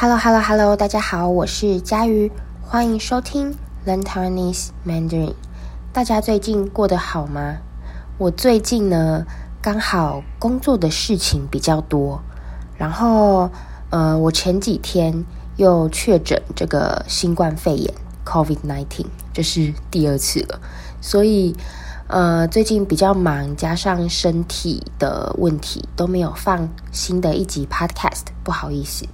[0.00, 2.30] Hello，Hello，Hello，大家好，我是佳瑜，
[2.62, 5.34] 欢迎收听 Learn Taiwanese Mandarin。
[5.92, 7.56] 大家最近过得好吗？
[8.16, 9.26] 我最近呢，
[9.60, 12.22] 刚好工作的事情比较多，
[12.76, 13.50] 然后
[13.90, 15.24] 呃，我前几天
[15.56, 17.92] 又确诊这个新冠肺炎
[18.24, 20.60] COVID-19，这是第二次了，
[21.00, 21.56] 所以
[22.06, 29.04] 呃，最近比较忙，加上身体的问题，都没有放新的一集 Podcast，不好意思。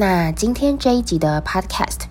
[0.00, 2.02] 那今天这一集的 Podcast，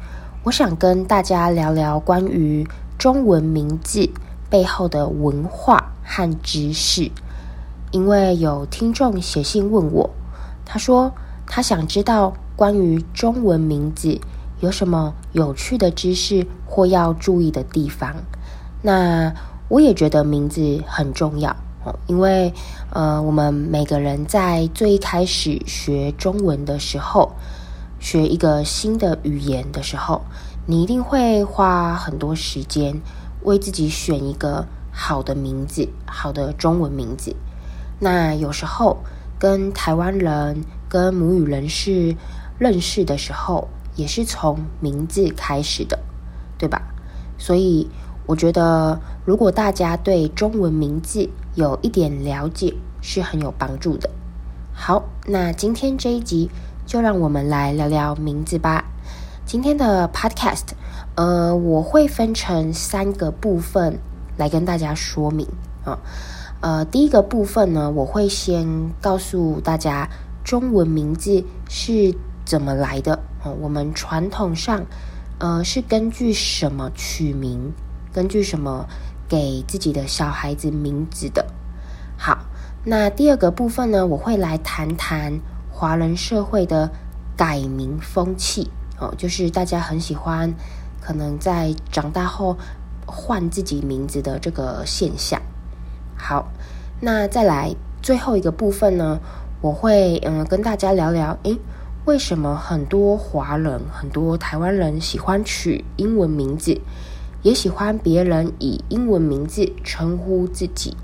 [0.44, 2.68] 我想跟大家聊聊关于
[2.98, 4.10] 中文名字
[4.50, 7.10] 背后的文化和知识。
[7.92, 10.10] 因为有听众写信问我，
[10.66, 11.14] 他说
[11.46, 14.20] 他想知道关于中文名字
[14.60, 18.14] 有什么有趣的知识或要注意的地方。
[18.82, 19.34] 那
[19.70, 21.56] 我也觉得名字很重要，
[22.08, 22.54] 因为
[22.90, 27.32] 呃，我们每个人在最一开始学中文的时候，
[28.08, 30.22] 学一个新的语言的时候，
[30.66, 33.02] 你一定会花很多时间
[33.44, 37.36] 为自己选一个好的名字，好的中文名字。
[38.00, 39.04] 那有时候
[39.38, 42.16] 跟台湾人、跟母语人士
[42.58, 46.00] 认识的时候，也是从名字开始的，
[46.58, 46.82] 对吧？
[47.38, 47.90] 所以
[48.26, 54.10] 我觉得，如果大家对中文名字有一点了解，是很有帮助的。
[54.74, 56.50] 好，那今天这一集。
[56.88, 58.86] 就让我们来聊聊名字吧。
[59.46, 60.70] 今天的 podcast，
[61.16, 64.00] 呃，我会分成三个部分
[64.38, 65.46] 来跟大家说明
[65.84, 66.00] 啊。
[66.62, 68.66] 呃，第一个部分呢，我会先
[69.02, 70.10] 告诉大家
[70.46, 73.52] 中文名字是怎么来的啊。
[73.60, 74.86] 我们传统上，
[75.40, 77.74] 呃，是根据什么取名？
[78.14, 78.88] 根据什么
[79.28, 81.46] 给自己的小孩子名字的？
[82.18, 82.38] 好，
[82.86, 85.42] 那第二个部分呢，我会来谈谈。
[85.80, 86.90] 华人社会的
[87.36, 90.52] 改名风气哦，就是大家很喜欢，
[91.00, 92.58] 可能在长大后
[93.06, 95.40] 换自己名字的这个现象。
[96.16, 96.48] 好，
[97.00, 99.20] 那再来最后一个部分呢，
[99.62, 101.60] 我会嗯跟大家聊聊，诶，
[102.06, 106.82] 为什么很多华人、很多台湾人喜欢取英文名字，
[107.44, 110.98] 也喜欢别人以英文名字称呼自己？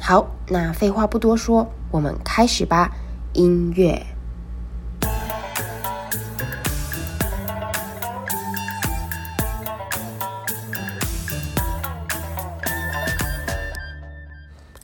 [0.00, 2.96] 好，那废话不多说，我们开始吧。
[3.38, 4.04] 音乐。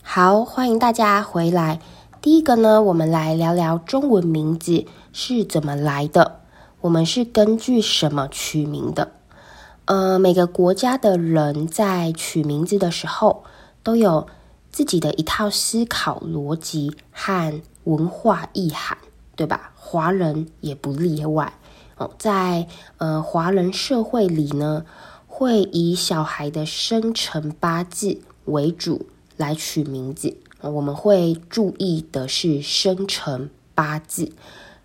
[0.03, 1.81] 好，欢迎大家回来。
[2.23, 6.39] 第一个呢，我们来聊聊中文名字是怎么来的。
[6.83, 9.11] 我们是根据什么取名的？
[9.87, 13.43] 呃，每个国家的人在取名字的时候，
[13.83, 14.29] 都有
[14.75, 18.99] 自己的一套思考逻辑和文化意涵，
[19.37, 19.71] 对吧？
[19.77, 21.53] 华人也不例外
[21.97, 22.11] 哦。
[22.19, 22.67] 在
[22.99, 24.85] 呃华人社会里呢，
[25.29, 30.37] 会以小孩的生辰八字为主来取名字。
[30.61, 34.33] 我们会注意的是生辰八字。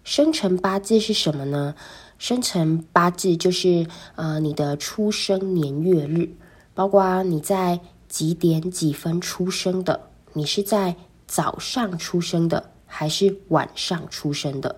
[0.04, 1.74] 生辰八字是什么呢？
[2.20, 6.30] 生辰八字就是呃你的出生年月日，
[6.76, 7.80] 包括你在
[8.10, 12.72] 几点几分出生的，你是在早上出生的。
[12.92, 14.78] 还是晚上出生的，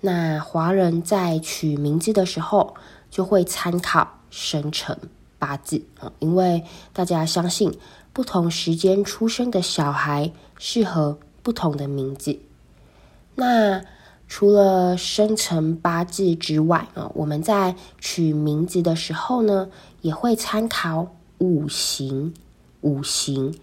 [0.00, 2.74] 那华人在取名字的时候
[3.10, 4.98] 就会参考生辰
[5.38, 6.64] 八字啊，因为
[6.94, 7.70] 大家相信
[8.14, 12.38] 不同时间出生的小孩适合不同的名字。
[13.34, 13.84] 那
[14.26, 19.68] 除了生辰八字之外啊，我们在取名字的时候呢，
[20.00, 22.32] 也会参考五行。
[22.82, 23.54] 五行，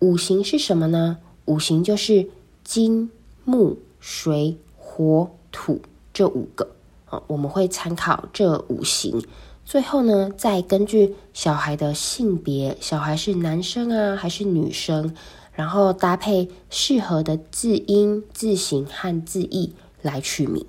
[0.00, 1.18] 五行是什么呢？
[1.44, 2.28] 五行就是
[2.64, 3.10] 金。
[3.42, 5.80] 木、水、火、土
[6.12, 6.68] 这五个
[7.06, 9.20] 啊，我们会参考这五行。
[9.64, 15.16] 最后呢，再根据小孩的性别，小孩是男生啊还是女生，
[15.52, 19.72] 然后搭配适合的字音、字形和字义
[20.02, 20.64] 来取名。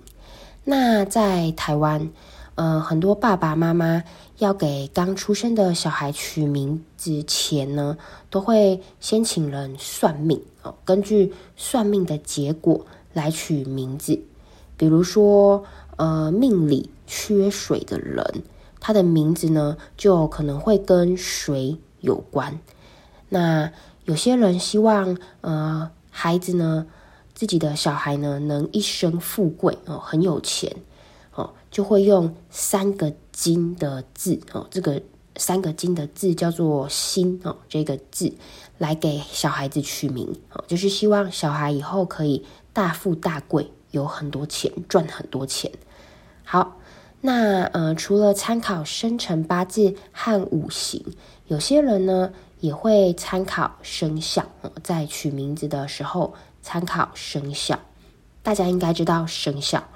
[0.63, 2.09] 那在台湾，
[2.61, 4.03] 呃，很多爸爸妈妈
[4.37, 7.97] 要给刚出生的小孩取名之前呢，
[8.29, 14.21] 都会先请人算命哦，根据算命的结果来取名字。
[14.77, 15.63] 比如说，
[15.95, 18.43] 呃，命里缺水的人，
[18.79, 22.59] 他的名字呢，就可能会跟水有关。
[23.29, 23.71] 那
[24.05, 26.85] 有些人希望，呃，孩子呢，
[27.33, 30.75] 自己的小孩呢，能一生富贵哦，很有钱。
[31.71, 35.01] 就会用三个金的字哦，这个
[35.37, 38.33] 三个金的字叫做“心”哦，这个字
[38.77, 45.71] 来给小孩子取名哦，就是希望小孩以后可以大富大贵，有很多钱，赚很多钱。
[46.43, 46.77] 好，
[47.21, 51.01] 那呃，除了参考生辰八字和五行，
[51.47, 54.45] 有些人呢也会参考生肖，
[54.83, 57.79] 在取名字的时候参考生肖。
[58.43, 59.87] 大家应该知道生肖，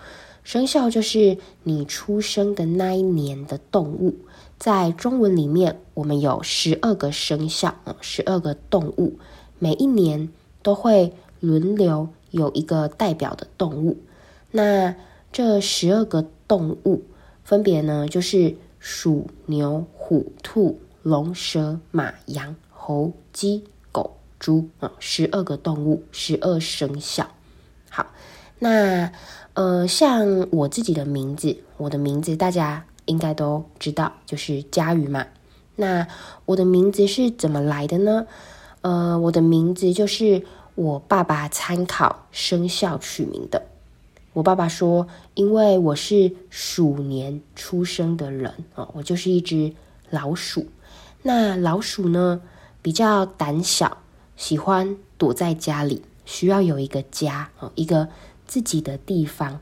[0.45, 4.15] 生肖就是你出生的那一年的动物。
[4.59, 9.18] 在中文里面，我们有十二个生肖，十二个动物，
[9.59, 10.30] 每一年
[10.62, 13.97] 都会轮流有一个代表的动物。
[14.51, 14.95] 那
[15.33, 17.03] 这十二个动物
[17.44, 27.27] 分别呢，就是鼠、牛、虎、兔、龙、蛇、马、羊、猴、鸡、狗、猪啊，十二个动物，十二生肖。
[27.89, 28.07] 好，
[28.59, 29.12] 那
[29.55, 35.25] 呃，像我自己的名字，我的名字大家应该都知道，就是家瑜嘛。
[35.77, 36.07] 那
[36.45, 38.27] 我的名字是怎么来的呢？
[38.81, 40.43] 呃，我的名字就是
[40.75, 43.63] 我爸爸参考生肖取名的。
[44.33, 49.73] 我爸爸说，因为我是鼠年出生的人啊，我就是一只
[50.09, 50.67] 老鼠。
[51.21, 52.41] 那老鼠呢，
[52.81, 53.99] 比较胆小，
[54.35, 58.09] 喜欢躲在家里，需要有一个家啊，一个
[58.45, 59.59] 自己的地方。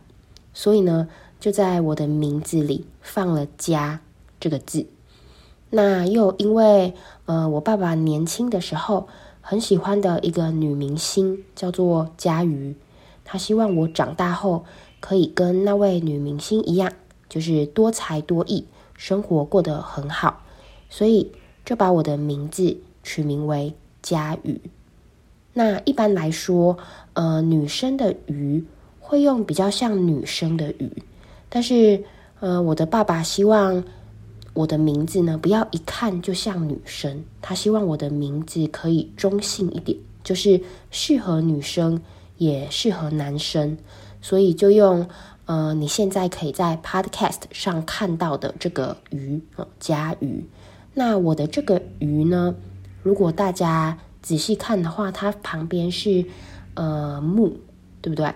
[0.54, 1.08] 所以呢，
[1.40, 4.02] 就在我的名字里放了“家”
[4.40, 4.86] 这个字。
[5.70, 6.94] 那又因为
[7.26, 9.08] 呃，我爸爸年轻的时候
[9.42, 12.76] 很喜欢的一个女明星叫做佳瑜。
[13.26, 14.66] 他希望我长大后
[15.00, 16.94] 可以跟那位女明星一样，
[17.28, 20.44] 就是多才多艺，生活过得很好，
[20.90, 21.32] 所以
[21.66, 24.62] 就把我的名字取名为佳瑜。
[25.54, 26.78] 那一般来说，
[27.14, 28.64] 呃，女生的鱼
[29.00, 30.92] 会用比较像女生的鱼，
[31.50, 32.04] 但是
[32.40, 33.84] 呃，我的爸爸希望
[34.54, 40.62] 我的名字呢，不要一看就像女生，他希望我的名字可以中性一点，就是
[40.92, 42.02] 适合女生。
[42.38, 43.78] 也适合男生，
[44.20, 45.08] 所以就用
[45.46, 50.44] 呃，你现在可以在 Podcast 上看到的这个鱼啊，家瑜。
[50.96, 52.54] 那我的这个鱼呢，
[53.04, 56.26] 如果大家仔细看的话，它旁边是
[56.74, 57.58] 呃木，
[58.02, 58.34] 对不对？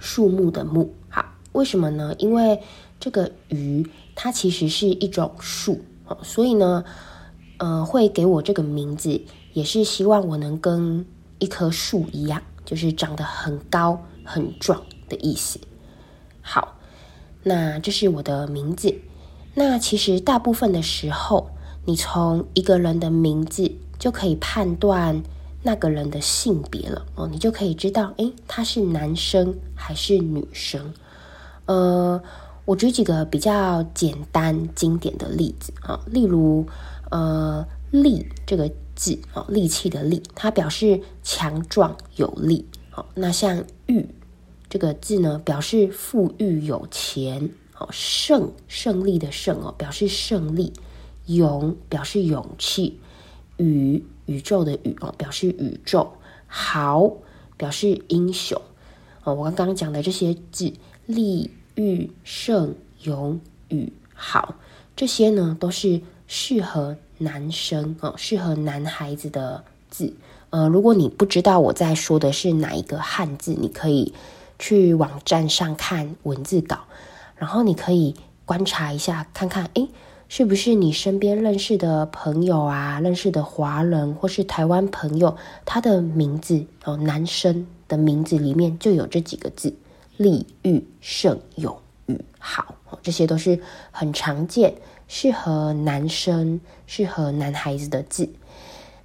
[0.00, 0.94] 树木的木。
[1.10, 2.14] 好，为什么呢？
[2.18, 2.62] 因为
[2.98, 5.82] 这个鱼它其实是一种树，
[6.22, 6.84] 所以呢，
[7.58, 9.20] 呃，会给我这个名字，
[9.52, 11.04] 也是希望我能跟
[11.38, 12.40] 一棵树一样。
[12.64, 15.58] 就是长得很高很壮的意思。
[16.40, 16.78] 好，
[17.42, 18.94] 那这是我的名字。
[19.54, 21.50] 那其实大部分的时候，
[21.84, 23.72] 你从一个人的名字
[24.02, 25.22] 就可以判断
[25.62, 30.92] 那个人的性别了哦，你就可以知道，诶，他是男生还是女生。
[31.66, 32.20] 呃，
[32.64, 36.66] 我举几个比较简单经典的例子啊，例如，
[37.12, 38.68] 呃，力这个。
[38.94, 42.68] 字哦，力气的力，它表示强壮有力。
[42.90, 44.06] 好，那像裕
[44.68, 47.50] 这个字呢，表示富裕有钱。
[47.72, 50.74] 好，胜胜利的胜哦，表示胜利。
[51.26, 53.00] 勇表示勇气。
[53.62, 56.12] 宇宇宙的宇哦，表示宇宙。
[56.46, 57.10] 豪
[57.56, 58.60] 表示英雄。
[59.24, 60.72] 哦，我刚刚讲的这些字，
[61.06, 64.56] 利、欲、胜、勇、宇、豪，
[64.96, 66.96] 这些呢都是适合。
[67.18, 70.12] 男生哦，适合男孩子的字。
[70.50, 74.12] 呃，如果你不知道我在说的是哪一个汉字，你可以
[74.58, 76.80] 去网站上看文字稿，
[77.36, 79.88] 然后你可以观察一下，看看，诶，
[80.34, 85.36] 是不是你身边认识的朋友啊，认识的华人或是台湾朋友，
[85.66, 89.74] 他的名字哦，男生的名字里面就有这几个字：
[90.16, 92.74] 利欲、胜、勇、宇、豪。
[93.02, 93.60] 这些都是
[93.90, 94.72] 很常见。
[95.06, 98.26] 适合男生、适合男孩子的字。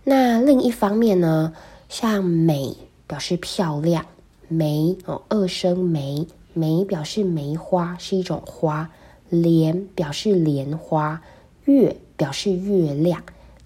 [0.05, 1.51] 那另一方面呢，
[1.89, 2.74] 像美
[3.05, 4.05] 表示漂亮，
[4.48, 8.89] 梅哦，二声梅，梅表示梅花，是一种花。
[9.29, 11.22] 莲表示莲花，
[11.65, 13.22] 月表示月亮，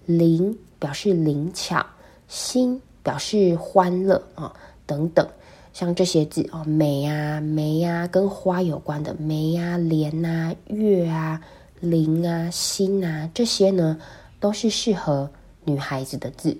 [0.06, 1.84] 灵表示灵巧，
[2.28, 4.54] 心表示欢乐啊、
[4.86, 5.26] 等等，
[5.72, 11.40] 像这些字哦，美啊，梅啊，跟花有关的，梅啊，莲啊，月啊。
[11.80, 13.98] 灵啊，心啊，这些呢
[14.38, 15.28] 都是适合
[15.64, 16.56] 女孩子的字，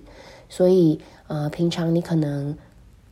[0.48, 2.58] 所以呃，平常你可能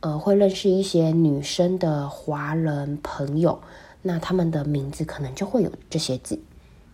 [0.01, 3.57] 呃会认识一些女生的华人朋友，
[4.01, 6.39] 那他们的名字可能就会有这些字。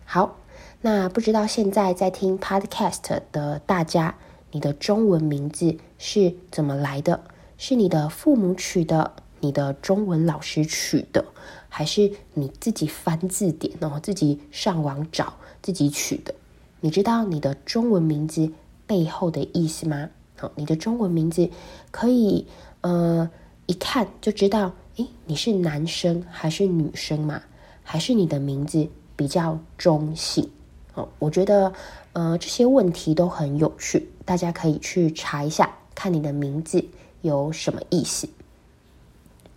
[0.04, 0.36] 好，
[0.80, 4.16] 那不知道现在在听 Podcast 的大家，
[4.52, 7.20] 你的中文名字是怎么来的？
[7.56, 9.12] 是你的父母取的？
[9.40, 11.24] 你的中文老师取的？
[11.68, 16.34] 还是你自己翻字典，然后自己上网找自己取的？
[16.80, 18.50] 你知道你的中文名字
[18.86, 20.08] 背后的意思吗？
[20.36, 21.50] 好，你的中文名字
[21.90, 22.46] 可以
[22.80, 23.28] 呃
[23.66, 27.40] 一看就知道，诶，你是男生还是女生嘛？
[27.84, 30.50] 还是你的名字比较中性？
[30.94, 31.72] 哦，我觉得
[32.14, 36.84] 呃这些问题都很有趣，大家可以去查一下，看你的名字
[37.22, 38.28] 有什么意思。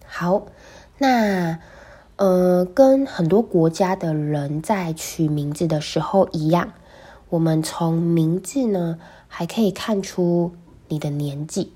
[0.06, 0.46] 好，
[1.00, 1.58] 那
[2.18, 6.72] 呃跟很多国家的人在取名字的时候一样，
[7.30, 10.52] 我们从名字呢还可以看出
[10.88, 11.74] 你的年纪。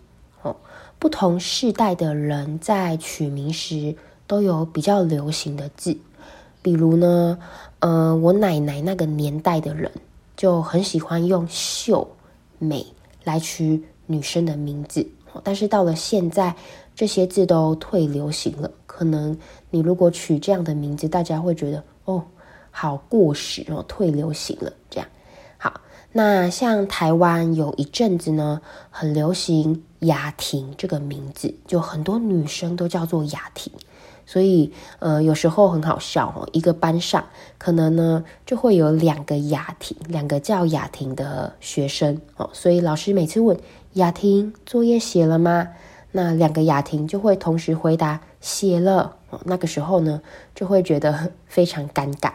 [0.99, 3.95] 不同世代的人在取名时
[4.27, 5.97] 都有比较流行的字。
[6.61, 7.37] 比如呢，
[7.79, 9.91] 呃，我奶奶那个年代的人
[10.35, 12.07] 就很喜欢用秀
[12.57, 12.85] 美
[13.23, 15.07] 来取女生的名字，
[15.43, 16.55] 但是到了现在，
[16.95, 18.71] 这些字都退流行了。
[18.87, 19.37] 可能
[19.69, 22.23] 你如果取这样的名字，大家会觉得哦，
[22.71, 24.73] 好过时哦，退流行了。
[24.89, 25.07] 这样，
[25.57, 28.59] 好，那像台湾有一阵子呢，
[28.89, 33.71] 很流行雅婷这个名字，就很多女生都叫做雅婷。
[34.27, 36.49] 所以，呃，有时候很好笑哦。
[36.51, 37.25] 一个班上
[37.59, 42.49] 可能呢，就会有两个雅婷，两个叫雅婷的学生哦。
[42.51, 43.55] 所以老师每次问
[43.93, 45.67] 雅婷作业写了吗？
[46.11, 49.17] 那两个雅婷就会同时回答写了。
[49.29, 50.23] 哦，那个时候呢，
[50.55, 52.31] 就会觉得非常尴尬。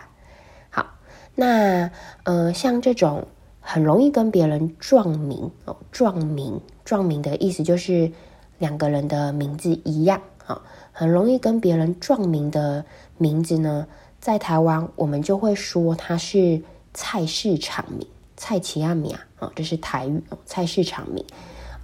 [0.71, 0.87] 好，
[1.35, 1.91] 那
[2.23, 3.27] 呃，像这种
[3.61, 8.11] 很容易跟别人撞名哦，撞名，撞名的意思就是
[8.59, 10.55] 两个人的名字一样啊。
[10.55, 10.63] 哦
[10.93, 12.85] 很容易跟别人撞名的
[13.17, 13.87] 名字呢，
[14.19, 16.61] 在台湾我们就会说它是
[16.93, 21.25] 菜市场名，菜市仔名啊，这是台语哦，菜市场名，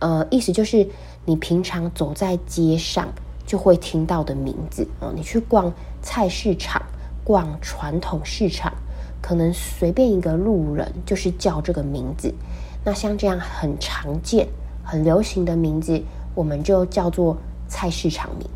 [0.00, 0.86] 呃，意思就是
[1.24, 3.08] 你平常走在街上
[3.46, 5.10] 就会听到的名字哦。
[5.14, 6.82] 你去逛菜市场、
[7.24, 8.70] 逛传统市场，
[9.26, 12.32] 可能随便一个路人就是叫这个名字。
[12.84, 14.46] 那像这样很常见、
[14.84, 16.00] 很流行的名字，
[16.32, 18.48] 我们就叫做菜市场名。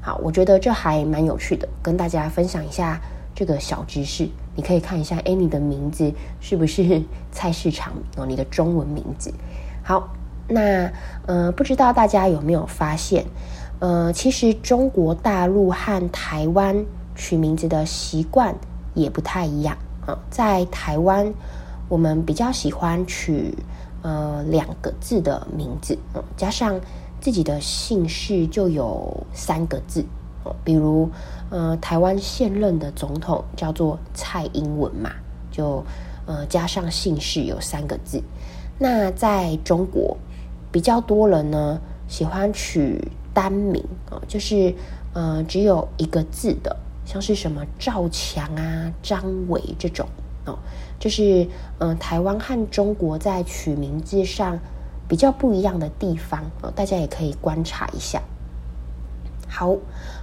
[0.00, 3.00] 好，我觉得这还蛮有趣的，跟大家分享一下
[3.36, 4.28] 这个小知识。
[4.56, 8.26] 你可以看一下，哎，你的名字是不是菜市场哦？
[8.26, 9.32] 你的中文名字。
[9.84, 10.12] 好，
[10.48, 10.90] 那
[11.26, 13.24] 呃，不知道大家有没有发现，
[13.78, 18.52] 呃，其实中国大陆和台湾取名字的习惯
[18.92, 19.76] 也不太一样
[20.06, 20.18] 啊。
[20.30, 21.32] 在台湾，
[21.88, 23.54] 我们比较喜欢取
[24.02, 26.80] 呃两个字的名字，嗯，加上。
[27.18, 30.04] 自己的姓氏就有三个字，
[30.62, 31.10] 比如，
[31.50, 35.10] 呃，台湾现任的总统叫做蔡英文嘛，
[35.50, 35.82] 就
[36.26, 38.22] 呃加上姓氏有三个字。
[38.78, 40.16] 那在中国，
[40.70, 43.02] 比较多人呢喜欢取
[43.34, 44.72] 单名啊，就是
[45.14, 50.06] 呃只有一个字的，像是什么赵强啊、张伟这种
[50.44, 50.58] 哦，
[50.98, 51.48] 就是
[51.78, 54.58] 嗯、台湾和中国在取名字上。
[55.08, 58.20] 比较不一样的地方啊，大家也可以观察一下。
[59.46, 59.76] 好，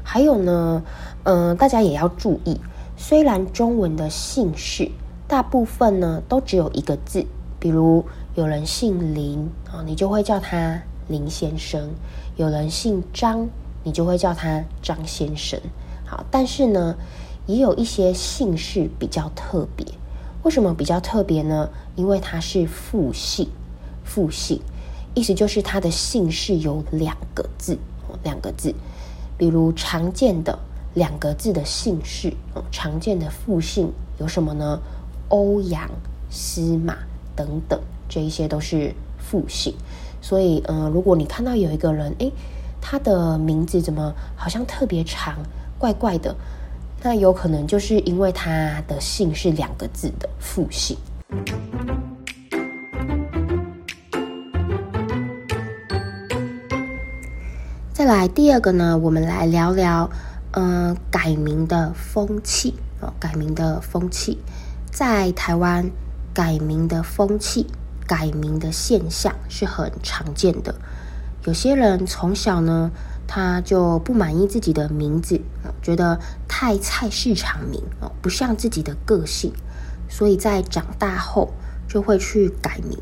[0.04, 0.84] 还有呢，
[1.24, 2.60] 嗯、大家也要注意，
[2.98, 4.92] 虽然中文的姓氏
[5.26, 7.26] 大部分呢都只有一个字，
[7.62, 8.04] 比如
[8.36, 11.88] 有人姓林啊，你就会叫他林先生；
[12.36, 13.48] 有人姓张，
[13.84, 15.58] 你就会叫他张先生。
[16.06, 16.96] 好，但是呢，
[17.46, 19.86] 也有一些姓氏比较特别。
[20.44, 21.70] 为什么比较特别呢？
[21.96, 23.48] 因为它是复姓，
[24.04, 24.62] 复姓。
[25.16, 27.78] 意思就是它的姓氏有两个字，
[28.24, 28.74] 两个字，
[29.38, 30.58] 比如常见的
[30.96, 32.34] 两个字的姓氏，
[32.72, 34.80] 常见的复姓有什么呢？
[35.30, 35.90] 欧阳、
[36.30, 36.98] 司马
[37.36, 37.80] 等等，
[38.10, 39.74] 这一些都是复姓。
[40.22, 42.32] 所以，嗯、呃，如果你看到有一个人，诶，
[42.82, 45.38] 他的名字怎么好像特别长，
[45.84, 46.34] 怪怪的，
[47.02, 50.98] 那有可能就是因为他的姓是两个字的复姓。
[57.92, 60.10] 再来第二个呢，我们来聊聊，
[60.52, 64.40] 嗯、改名的风气哦，改名的风气，
[64.90, 65.92] 在台湾
[66.34, 67.68] 改名的风气、
[68.08, 70.74] 改名的现象是很常见的。
[71.44, 72.90] 有些人从小呢，
[73.28, 75.42] 他就不满意自己的名字，
[75.82, 79.52] 觉得太菜市场名哦，不像自己的个性，
[80.10, 81.54] 所以在长大后
[81.88, 82.98] 就会去改名。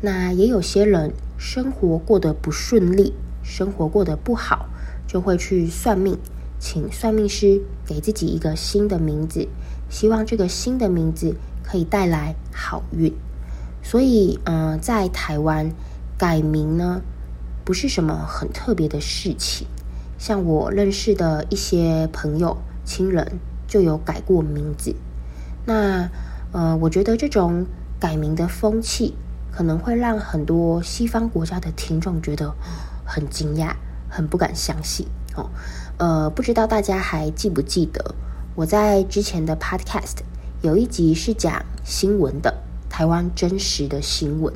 [0.00, 3.14] 那也有些人生活过得不顺利。
[3.42, 4.68] 生活过得不好，
[5.06, 6.18] 就会去算命，
[6.58, 9.48] 请算命师给自己一个新的名字，
[9.88, 13.10] 希望这个新的名字可以带来好运。
[13.82, 15.72] 所以，嗯、在台湾
[16.18, 17.00] 改名呢，
[17.68, 19.66] 不是什么很特别的事情。
[20.16, 24.96] 像我认识的一些朋友、亲人就有改过名字。
[25.66, 26.08] 那，
[26.50, 27.66] 呃，我觉得这种
[28.00, 29.14] 改名的风气
[29.52, 32.54] 可能会让很多西方国家的听众觉得。
[33.04, 33.72] 很惊讶，
[34.08, 35.50] 很不敢相信哦。
[35.98, 38.14] 呃，不知道大家还记不记得，
[38.54, 40.16] 我在之前的 podcast
[40.62, 42.54] 有一集是讲新闻的，
[42.88, 44.54] 台湾真实的新闻。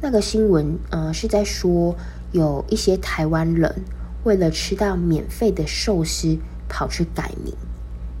[0.00, 1.94] 那个新闻，呃，是在说
[2.32, 3.84] 有一些台湾人
[4.24, 7.54] 为了吃到免费的寿司，跑去改名，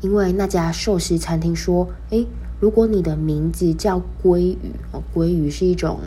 [0.02, 2.26] 因为那家寿司餐厅说，诶，
[2.60, 6.00] 如果你的名字叫鲑鱼，哦，鲑鱼是一种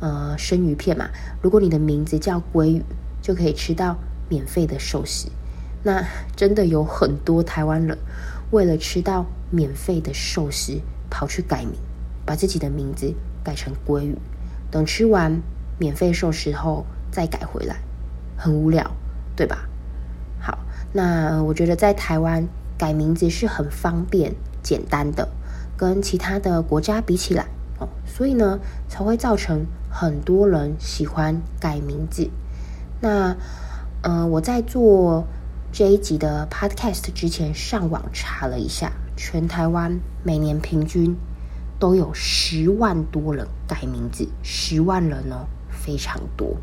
[0.00, 1.10] 呃生鱼片嘛，
[1.42, 2.82] 如果你的名字叫鲑鱼，
[3.20, 5.28] 就可以吃到免费的寿司。
[5.82, 7.98] 那真的有很多台湾人
[8.50, 10.80] 为了吃到免费的寿司，
[11.10, 11.74] 跑去改名，
[12.24, 13.12] 把自己的名字
[13.44, 14.16] 改成鲑鱼，
[14.70, 15.42] 等吃完
[15.78, 17.76] 免费寿司后再改回来，
[18.36, 18.90] 很无聊，
[19.36, 19.68] 对吧？
[20.40, 20.58] 好，
[20.92, 25.28] 那我觉得在台湾改名字是很方便、简单的，
[25.76, 27.46] 跟其他的国家比起来
[27.78, 32.28] 哦，所以呢才会造成很多人喜欢改名字。
[33.00, 33.36] 那，
[34.00, 35.24] 嗯、呃，我在做。
[35.74, 41.16] 这一集的 Podcast 之前上网查了一下，全台湾每年平均
[41.78, 46.58] 都有十万多人改名字，十万人哦，非常多。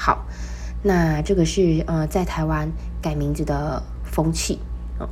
[0.00, 0.24] 好，
[0.80, 2.70] 那这个是呃在台湾
[3.02, 4.60] 改名字的风气
[5.00, 5.08] 哦，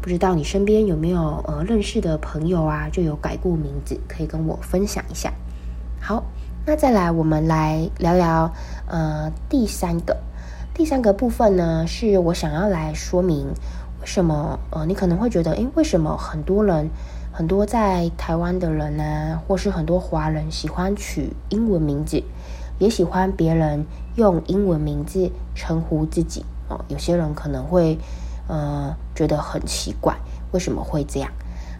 [0.00, 5.30] 不知道你身边有没有呃认识的朋友啊，就有改过名字，可以跟我分享一下。
[6.00, 6.24] 好，
[6.64, 8.50] 那再来我们来聊聊
[8.86, 10.16] 呃第三个。
[10.72, 13.48] 第三个部分呢，是我想要来说明
[14.00, 16.88] 为什么呃，你可能会觉得，诶，为什么很多人，
[17.30, 22.24] 很多在台湾的人呢、啊，或是很多华人喜欢取英文名字，
[22.82, 23.86] 也喜欢别人
[24.16, 26.84] 用英文名字称呼自己哦。
[26.88, 27.96] 有些人可能会
[28.48, 30.16] 呃觉得很奇怪，
[30.50, 31.30] 为什么会这样？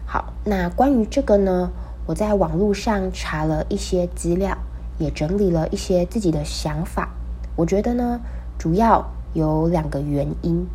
[0.05, 1.69] 好，那关于这个呢，
[2.05, 4.57] 我在网络上查了一些资料，
[4.97, 7.09] 也整理了一些自己的想法。
[7.57, 8.21] 我觉得呢。
[8.59, 10.65] 主要有两个原因。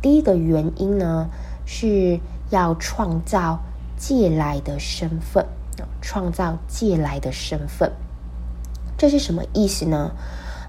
[0.00, 1.28] 第一个原因呢，
[1.66, 2.18] 是
[2.48, 3.58] 要创造
[3.98, 5.44] 借来的身份，
[6.00, 7.92] 创造借来的身份，
[8.96, 10.10] 这是什么意思呢？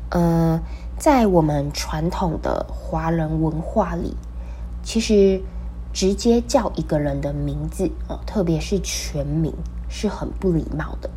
[0.10, 0.60] 呃，
[0.98, 4.16] 在我们传统的华人文化里，
[4.84, 5.42] 其实
[5.94, 7.90] 直接叫一个人的名字，
[8.26, 9.54] 特别是全名，
[9.88, 11.10] 是很不礼貌的。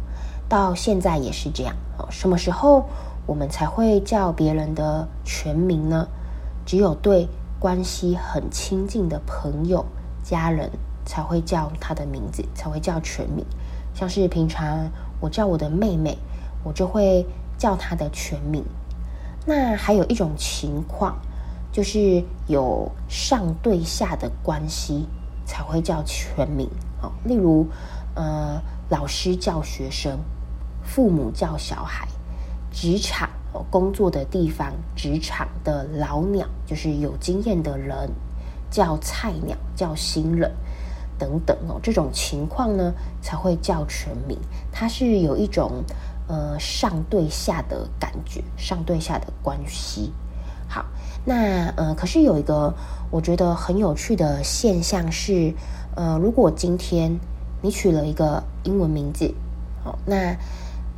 [0.49, 1.75] 到现在也是这样。
[2.11, 2.85] 什么时候
[3.27, 6.07] 我们才会叫别人的全名呢？
[6.64, 9.85] 只有对关系很亲近的朋友、
[10.23, 10.70] 家人
[11.05, 13.44] 才会叫他的名字，才会叫全名。
[13.94, 14.88] 像是平常
[15.20, 16.16] 我叫我的妹妹，
[16.62, 17.27] 我就会
[17.59, 18.64] 叫他的全名。
[19.46, 21.18] 那还有一种情况，
[21.73, 25.07] 就是有上对下的关系
[25.44, 26.68] 才会叫全名
[27.03, 27.11] 哦。
[27.25, 27.66] 例如，
[28.14, 30.18] 呃，老师叫学生，
[30.83, 32.07] 父母叫小孩。
[32.73, 33.29] 职场
[33.68, 38.09] 工作的地方，职场的老鸟就是有经验的人，
[38.70, 40.53] 叫菜鸟，叫新人
[41.18, 44.38] 等等哦，这种情况呢才会叫全名。
[44.70, 45.83] 它是有一种
[46.31, 50.12] 呃上对下的感觉，上对下的关系。
[50.69, 50.87] 好，
[51.25, 52.73] 那呃可是有一个
[53.11, 55.53] 我觉得很有趣的现象是，
[55.97, 57.19] 呃，如果今天
[57.61, 59.35] 你取了一个英文名字，
[59.83, 60.37] 好，那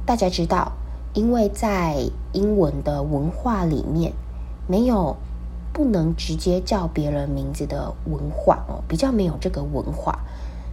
[0.05, 0.73] 大家知道。
[1.15, 4.15] 因为在英文的文化里面，
[4.67, 5.15] 没有
[5.71, 10.19] 不能直接叫别人名字的文化哦，比较没有这个文化，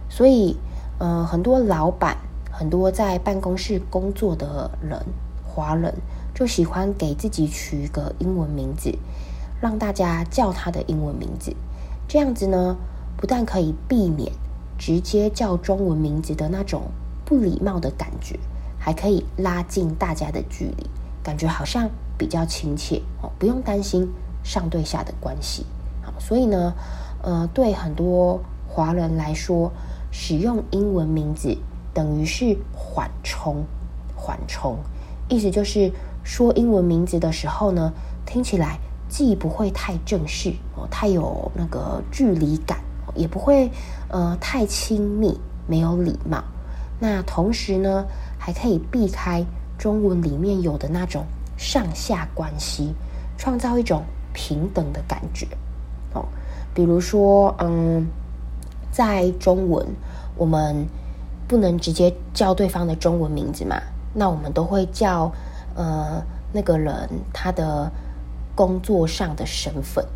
[0.08, 0.56] 所以
[0.98, 2.16] 呃，很多老板，
[2.50, 5.00] 很多在办公室工作的人，
[5.44, 5.94] 华人
[6.34, 8.98] 就喜欢给自己取一个英文名字，
[9.60, 11.54] 让大家叫他的英文名字，
[12.08, 12.76] 这样子呢，
[13.16, 14.32] 不但可以避免
[14.78, 16.82] 直接叫中文名字的那种
[17.24, 18.38] 不礼貌的感觉。
[18.82, 20.88] 还可以拉近大家的距离，
[21.22, 24.10] 感觉好像比较亲切哦，不用担心
[24.42, 25.66] 上对下的关系。
[26.00, 26.72] 好，所以呢，
[27.22, 29.70] 呃，对很多华人来说，
[30.10, 31.58] 使用英文名字
[31.92, 33.64] 等于是缓冲，
[34.14, 34.76] 缓冲，
[35.28, 35.90] 意思就是
[36.22, 37.92] 说英文名字的时候呢，
[38.24, 42.78] 听起来既不会太正式哦，太有那个距离感，
[43.14, 43.70] 也不会
[44.08, 46.42] 呃太亲密，没有礼貌。
[46.98, 48.04] 那同时呢，
[48.38, 49.44] 还可以避开
[49.78, 51.24] 中文里面有的那种
[51.56, 52.94] 上下关系，
[53.36, 55.46] 创造一种平等的感觉
[56.12, 56.24] 哦。
[56.74, 58.06] 比如说，嗯，
[58.92, 59.84] 在中文
[60.36, 60.86] 我们
[61.50, 63.74] 不能直接叫对方的中文名字嘛，
[64.14, 65.32] 那我们都会叫
[65.74, 67.90] 呃那个人他的
[68.54, 70.06] 工作上的身份。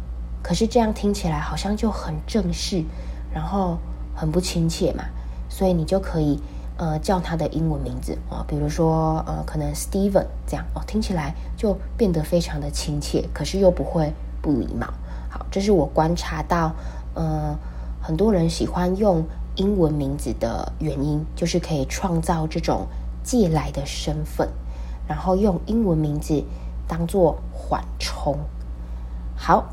[0.44, 2.84] 可是这样听起来好像就很正式，
[3.32, 3.76] 然后
[4.14, 5.02] 很不亲切嘛，
[5.48, 6.40] 所以你就可以。
[6.76, 14.88] 呃，叫他的英文名字啊、哦，比如说呃，可能 Steven 这样哦，听起来就变得非常的亲切，可是又不会不礼貌。
[15.30, 16.72] 好，这是我观察到
[17.14, 17.56] 呃
[18.02, 19.24] 很多人喜欢用
[19.56, 22.86] 英文名字的原因，就是可以创造这种
[23.22, 24.48] 借来的身份，
[25.08, 26.42] 然后用英文名字
[26.88, 28.36] 当做缓冲。
[29.36, 29.64] 好，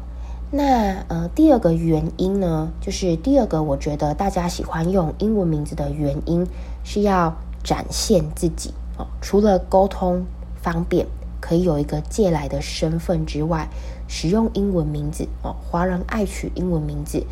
[0.51, 6.45] 那呃，第二个原因呢，就是第二个我觉得大家喜欢用英文名字的原因
[6.83, 9.07] 是要展现自己哦。
[9.21, 10.25] 除了沟通
[10.61, 11.07] 方便，
[11.39, 13.69] 可以有一个借来的身份之外，
[14.07, 17.25] 使用英文名字哦，华人爱取英文名字。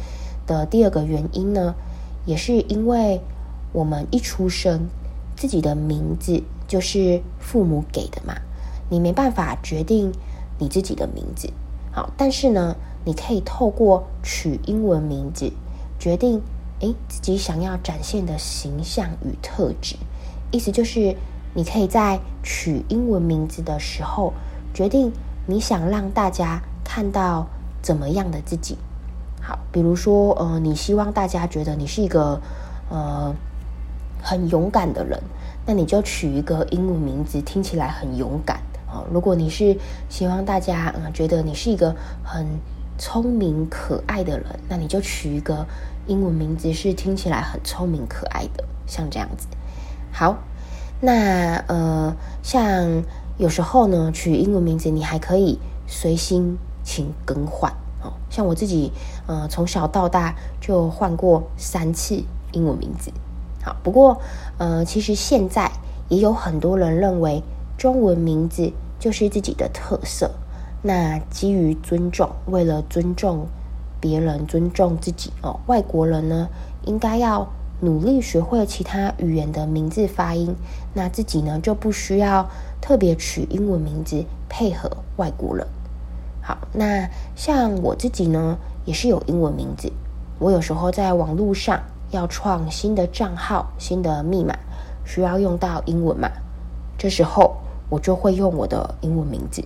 [0.47, 1.75] 的第二个原因呢，
[2.29, 3.19] 也是因为
[3.71, 4.87] 我们一出生，
[5.35, 8.35] 自己的名字就是父母给的嘛，
[8.87, 10.11] 你没办法决定
[10.59, 11.49] 你自己的名字。
[11.91, 15.51] 好，但是呢，你可以透过取英文名字，
[15.97, 16.39] 决定
[16.81, 19.95] 诶自己想要展现的形象与特质。
[20.51, 21.15] 意思就是，
[21.55, 24.33] 你可以在取英文名字的时候，
[24.71, 25.11] 决定
[25.47, 27.47] 你想让大家看到
[27.81, 28.77] 怎么样的自己。
[29.49, 32.39] 好，比如说，呃，你希望大家觉得你是一个，
[32.91, 33.33] 呃，
[34.21, 35.19] 很勇敢的人，
[35.65, 39.05] 那你就取一个英文名字，听起来很勇敢啊，呃。
[39.11, 39.75] 如果你是
[40.07, 42.45] 希望大家，呃，觉得你是一个很
[42.99, 45.65] 聪明可爱的人，那你就取一个
[46.05, 49.47] 英文名字，是听起来很聪明可爱的，像这样子。
[50.11, 50.37] 好，
[51.01, 53.01] 那呃，像
[53.39, 55.57] 有时候呢，取英文名字，你还可以
[55.87, 57.73] 随心情更换。
[58.29, 58.91] 像我自己，
[59.27, 63.11] 呃，从小到大就换过三次英文名字。
[63.63, 64.21] 好，不过，
[64.57, 65.71] 呃，其实现在
[66.07, 67.43] 也有很多人认为
[67.77, 70.31] 中文名字就是自己的特色。
[70.81, 73.47] 那基于尊重，为了尊重
[73.99, 76.47] 别人、尊重自己哦，外国人呢，
[76.85, 77.45] 应该要
[77.81, 80.55] 努力学会其他语言的名字发音。
[80.93, 85.67] 那自己呢，就不需要特别取英文名字配合外国人。
[86.49, 89.93] 好，那像我自己呢，也是有英文名字。
[90.39, 94.57] 我有时候在网络上要创新的账号、新的密码，
[95.05, 96.27] 需要用到英文嘛，
[96.97, 97.57] 这时候
[97.87, 99.63] 我就会用我的英文名字。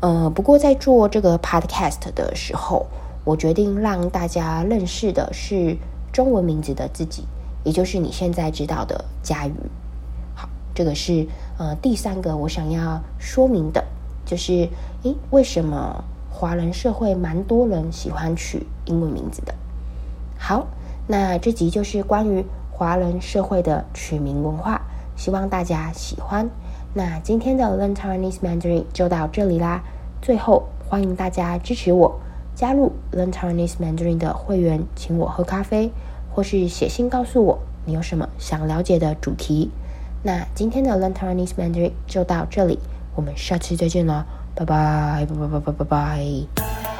[0.00, 2.84] 呃，不过在做这个 podcast 的时候，
[3.24, 5.74] 我决定让大家认识的是
[6.12, 7.24] 中文名字的自己，
[7.64, 9.54] 也就是你现在知道的佳瑜。
[10.34, 13.82] 好，这个是呃第三个我想要说明的。
[14.24, 14.68] 就是，
[15.02, 19.54] 诶，为什么华人社会蛮多人喜欢取英文名字的？
[20.38, 20.66] 好，
[21.06, 24.80] 那这集就是关于华人社会的取名文化，
[25.16, 26.48] 希望大家喜欢。
[26.92, 29.82] 那今天的 Learn Taiwanese Mandarin 就到这里啦。
[30.20, 32.18] 最后，欢迎大家支持我，
[32.54, 35.90] 加入 Learn Taiwanese Mandarin 的会员，请我喝咖啡，
[36.32, 39.70] 或是写信告诉我你有什么想了解的主题。
[40.22, 42.78] 那今天的 Learn Taiwanese Mandarin 就到这里。
[43.14, 44.24] 我们下期再见啦，
[44.54, 46.93] 拜拜拜拜拜拜拜拜。